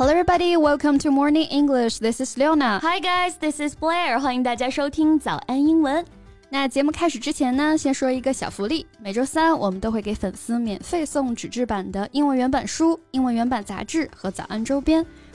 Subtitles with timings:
[0.00, 0.56] Hello, everybody.
[0.56, 1.98] Welcome to Morning English.
[1.98, 2.80] This is Leona.
[2.80, 3.36] Hi, guys.
[3.38, 4.18] This is Blair.
[4.18, 6.02] 欢迎大家收听早安英文。
[6.48, 8.86] 那节目开始之前呢，先说一个小福利。
[8.98, 15.04] 每周三我们都会给粉丝免费送纸质版的英文原版书、英文原版杂志和早安周边。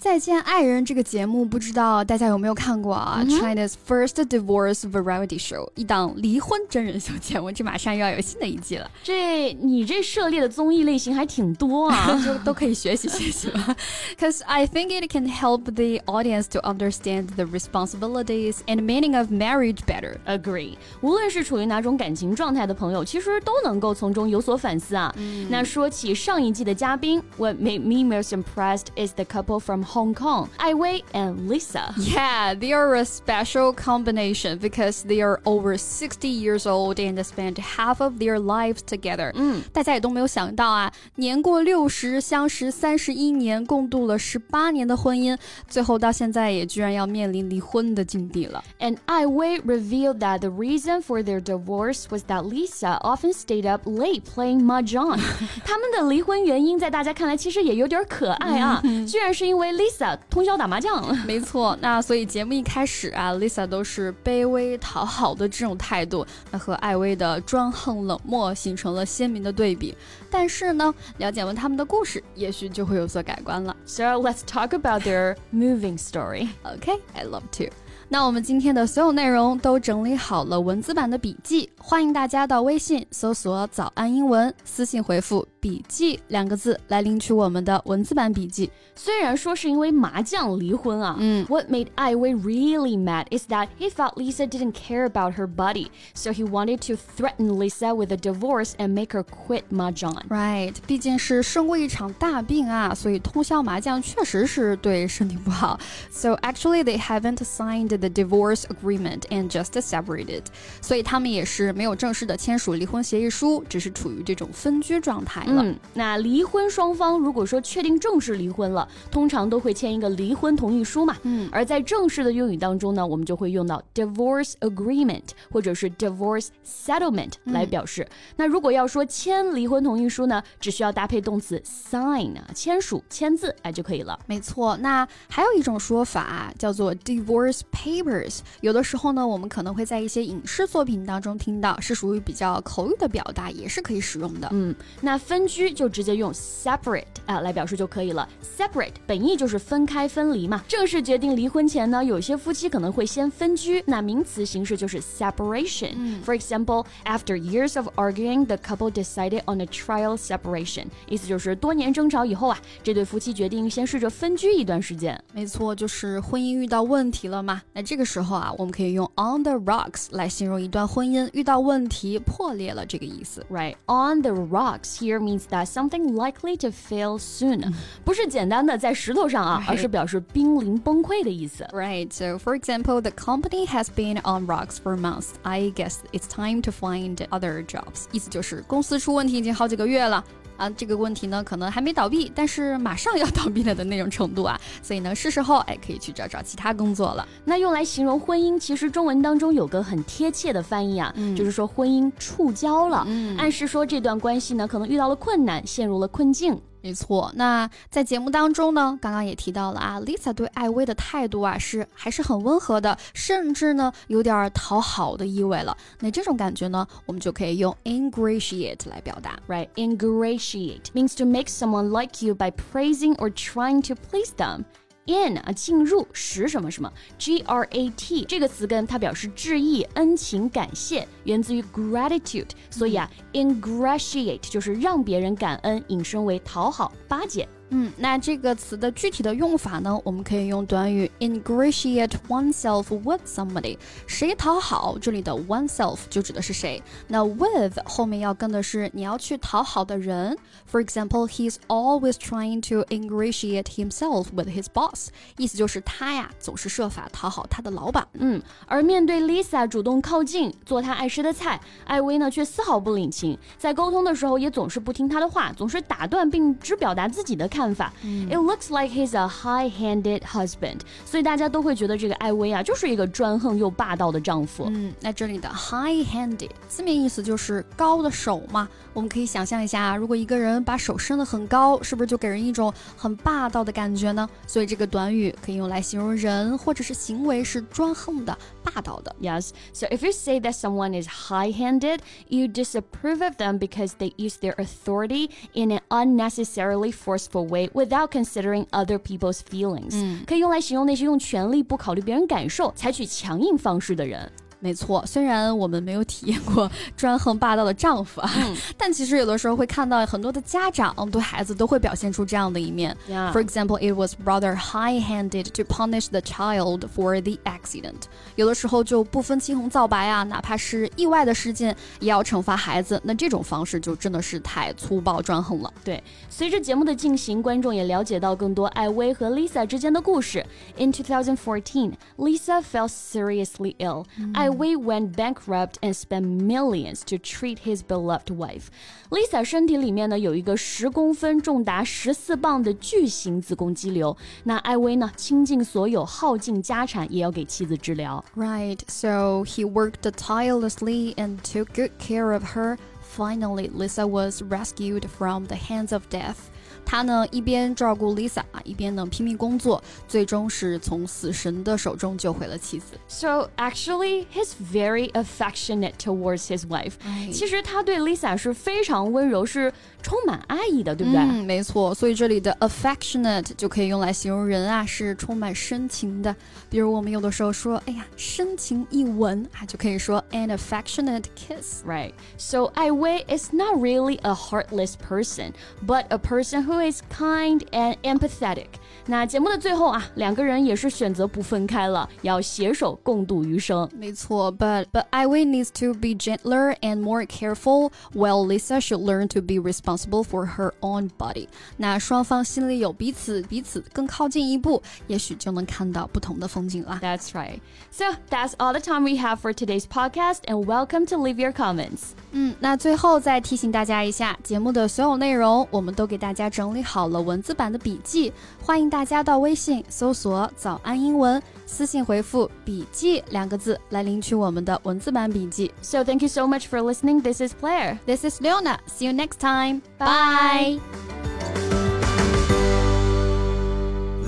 [0.00, 3.24] 再见爱人这个节目，不知道大家有没有看过啊？
[3.26, 8.88] China's first divorce variety show，一档离婚真人秀节目，这马上又要有新的一季了。
[9.02, 13.74] 这你这涉猎的综艺类型还挺多啊，就都可以学习学习吧。
[14.16, 19.78] Because I think it can help the audience to understand the responsibilities and meaning of marriage
[19.86, 20.18] better.
[20.26, 20.76] Agree。
[21.00, 25.12] 无论是处于哪种感情状态的朋友，其实都能够从中有所反思啊。
[25.48, 31.94] 那说起上一季的嘉宾，What made me most impressed is the couple from Hong Kong, Ai Wei and Lisa.
[31.96, 37.58] Yeah, they are a special combination because they are over 60 years old and spent
[37.58, 39.32] half of their lives together.
[39.34, 45.36] 嗯，大家也都没有想到啊，年过六十，相识三十一年，共度了十八年的婚姻，
[45.68, 48.62] 最后到现在也居然要面临离婚的境地了。
[48.78, 53.82] And Ai Wei revealed that the reason for their divorce was that Lisa often stayed up
[53.86, 55.18] late playing mahjong.
[55.64, 61.75] 他们的离婚原因在大家看来其实也有点可爱啊，居然是因为 Lisa 通宵打麻将， 没错。
[61.81, 69.97] 那所以节目一开始啊，Lisa 都是卑微讨好的这种态度，那和艾薇的专横冷漠形成了鲜明的对比。
[70.29, 73.75] 但是呢，了解完他们的故事，也许就会有所改观了。
[73.85, 76.49] So let's talk about their moving story.
[76.63, 77.73] Okay, I love to.
[78.07, 88.70] 那我们今天的所有内容都整理好了文字版的笔记，欢迎大家到微信搜索“早安英文”，私信回复“笔记”两个字来领取我们的文字版笔记。
[88.94, 95.88] 虽然说是因为麻将离婚啊，嗯，What made Ai Wei really mad is that he thought Lisa didn't care about her body,
[96.14, 100.16] so he wanted to threaten Lisa with a divorce and make her quit mahjong.
[100.28, 105.78] Right，毕竟是生过一场大病啊，所以通宵麻将确实是对身体不好。
[106.10, 110.44] So actually, they haven't signed the divorce agreement and just separated，
[110.80, 115.63] 所以他们也是没有正式的签署离婚协议书，只是处于这种分居状态 了。
[115.63, 121.15] 嗯，那离婚双方如果说确定正式离婚了，通常都会签一个离婚同意书嘛。
[121.23, 128.07] 嗯，而在正式的用语当中呢，我们就会用到 divorce agreement 或者是 divorce settlement 来表示。
[128.35, 134.19] 那如果要说签离婚同意书呢，只需要搭配动词 sign 啊，签署、签字哎就可以了。
[134.27, 137.61] 没错，那还有一种说法叫做 divorce。
[137.71, 144.47] papers，有的时候呢，我们可能会在一些影视作品当中听到，是属于比较口语的表达，也是可以使用的。
[144.51, 148.28] 嗯，那分居就直接用 separate 啊来表示就可以了。
[148.56, 150.62] separate 本意就是分开、分离嘛。
[150.66, 160.86] 正式决定离婚前呢，有些夫妻可能会先分居，那名词形式就是 separation。For example, after years of arguing, the couple decided on a trial separation。
[161.08, 165.22] 意思就是多年争吵以后啊，这对夫妻决定先试着分居一段时间。
[165.32, 167.62] 没错，就是婚姻遇到问题了嘛。
[167.84, 173.74] 这个时候啊，我们可以用 on the rocks 来形容一段婚姻遇到问题、破裂了这个意思，right?
[173.86, 177.72] On the rocks here means that something likely to fail soon，
[178.04, 182.12] 不是简单的在石头上啊，而是表示濒临崩溃的意思，right?
[182.12, 185.30] So for example, the company has been on rocks for months.
[185.42, 188.06] I guess it's time to find other jobs.
[188.12, 190.24] 意思就是公司出问题已经好几个月了。
[190.61, 197.27] 啊，这个问题呢，可能还没倒闭，但是马上要 倒闭了的那种程度啊，所以呢，是时候哎，可以去找找其他工作了。
[197.43, 203.07] 那用来形容婚姻，其实中文当中有个很贴切的翻译啊，就是说婚姻触礁了，
[203.39, 206.61] 暗示说这段关系呢，可能遇到了困难，陷入了困境。
[206.81, 215.77] 没错，那在节目当中呢，刚刚也提到了啊，Lisa 对艾薇的态度啊是还是很温和的，甚至呢有点讨好的意味了。
[215.99, 224.63] 那这种感觉呢，我们就可以用 ingratiate 来表达，right？Ingratiate means to make someone like you by praising or trying to please them。
[225.05, 237.47] In 啊，进入使什么什么，G R A T 这个词根它表示致意、恩情、感谢，源自于 gratitude，所以啊，ingratiate 就是让别人感恩，引申为讨好、巴结。
[237.73, 246.83] 嗯，那这个词的具体的用法呢，我们可以用短语 ingratiate oneself with somebody，谁讨好，这里的 oneself 就指的是谁。
[247.07, 250.37] 那 with 后面要跟的是你要去讨好的人。
[250.69, 255.07] For example, he's always trying to ingratiate himself with his boss，
[255.37, 258.05] 意思就是他呀总是设法讨好他的老板。
[258.13, 267.92] 嗯，而面对 Lisa 主动靠近做他爱吃的菜，艾薇呢却丝毫不领情，在沟通的时候也总是不听他的话，总是打断并只表达自己的看法。
[268.02, 274.66] It looks like he's a high-handed husband，所以大家都会觉得这个艾薇啊就是一个专横又霸道的丈夫。
[274.70, 278.68] 嗯，那这里的 high-handed 字面意思就是高的手嘛。
[278.92, 284.26] 我们可以想象一下，如果一个人把手伸得很高，是不是就给人一种很霸道的感觉呢？
[284.46, 289.14] 所以这个短语可以用来形容人或者是行为是专横的、霸道的。
[289.20, 289.50] Yes.
[289.74, 291.98] So if you say that someone is high handed,
[292.28, 298.10] you disapprove of them because they use their authority in an unnecessarily forceful way without
[298.10, 300.24] considering other people's feelings.
[300.26, 304.30] 可以用来形容那些用权力不考虑别人感受、采取强硬方式的人。
[304.61, 308.31] 没错，虽然我们没有体验过 专横霸道的丈夫啊，
[308.77, 312.95] 但其实有的时候会看到很多的家长对孩子都会表现出这样的一面。
[313.33, 318.03] For example, it was rather high-handed to punish the child for the accident.
[318.35, 323.01] 有的时候就不分青红皂白啊，哪怕是意外的事件，也要惩罚孩子。
[323.03, 325.73] 那这种方式就真的是太粗暴专横了。
[325.83, 330.45] 对，随着节目的进行，观众也了解到更多艾薇和 Lisa 之间的故事。
[330.77, 334.05] In 2014, Lisa fell seriously ill.
[334.33, 338.68] 艾 薇 went bankrupt and spent millions to treat his beloved wife.
[339.10, 344.16] Lisa 身体里面呢有一个十公分、重达十四磅的巨型子宫肌瘤。
[344.44, 348.24] 那艾薇呢倾尽所有，耗尽家产，也要给妻子治疗。
[348.36, 352.78] Right, so he worked tirelessly and took good care of her.
[353.02, 356.49] Finally, Lisa was rescued from the hands of death.
[356.84, 362.98] 他呢一边照顾 Lisa 啊，一边呢拼命工作，最终是从死神的手中救回了妻子。
[363.08, 366.92] So actually, he's very affectionate towards his wife.
[367.04, 367.32] Right.
[367.32, 369.72] 其实他对 Lisa 是非常温柔，是
[370.02, 371.20] 充满爱意的，对不对？
[371.20, 376.34] 嗯，没错，所以这里的 affectionate 就可以用来形容人啊，是充满深情的。
[376.70, 381.84] 比如我们有的时候说，哎呀，深情一吻啊，就可以说 an affectionate kiss。
[381.84, 382.12] Right.
[382.38, 385.52] So Ai Wei is not really a heartless person,
[385.84, 388.67] but a person who who is kind and empathetic。
[389.07, 393.89] 那节目的最后啊，两个人也是选择不分开了，要携手共度余生。
[393.93, 399.41] 没错，but but Ai Wei needs to be gentler and more careful, while Lisa should learn to
[399.41, 401.47] be responsible for her own body。
[401.77, 406.99] 那双方心里有彼此，彼此更靠近一步，也许就能看到不同的风景了。
[407.01, 407.59] That's right.
[407.91, 411.51] So that's all the time we have for today's podcast, and welcome to leave your
[411.51, 412.11] comments。
[412.31, 416.60] 嗯，那最后再提醒大家一下，节目的所有内容我们都给大家整。
[416.60, 418.32] 整理好了文字版的笔记，
[418.62, 425.72] 欢迎大家到微信搜索“早安英文”，私信回复“笔记”两个字来领取我们的文字版笔记。
[425.82, 427.22] So thank you so much for listening.
[427.22, 427.98] This is Claire.
[428.06, 428.78] This is Leona.
[428.86, 429.82] See you next time.
[429.98, 430.80] Bye.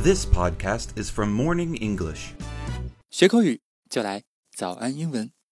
[0.02, 2.30] This podcast is from Morning English.
[3.10, 3.60] 学口语
[3.90, 4.22] 就来
[4.56, 5.38] 早安英文。